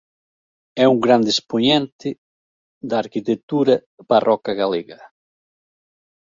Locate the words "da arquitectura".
2.89-3.75